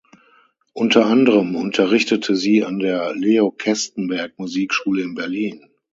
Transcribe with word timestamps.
Unter 0.73 1.05
anderem 1.05 1.55
unterrichtete 1.55 2.35
sie 2.35 2.63
an 2.65 2.79
der 2.79 3.13
"Leo 3.13 3.51
Kestenberg 3.51 4.39
Musikschule" 4.39 5.03
in 5.03 5.13
Berlin. 5.13 5.67